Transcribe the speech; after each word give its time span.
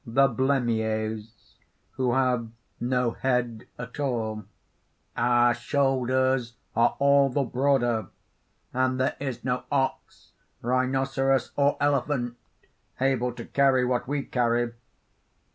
THE 0.03 0.27
BLEMMYES 0.27 1.57
(who 1.91 2.15
have 2.15 2.49
no 2.79 3.11
head 3.11 3.67
at 3.77 3.99
all): 3.99 4.45
"Our 5.15 5.53
shoulders 5.53 6.55
are 6.75 6.95
all 6.97 7.29
the 7.29 7.43
broader; 7.43 8.07
and 8.73 8.99
there 8.99 9.15
is 9.19 9.43
no 9.45 9.65
ox, 9.71 10.31
rhinoceros, 10.63 11.51
or 11.55 11.77
elephant 11.79 12.35
able 12.99 13.31
to 13.33 13.45
carry 13.45 13.85
what 13.85 14.07
we 14.07 14.23
carry. 14.23 14.73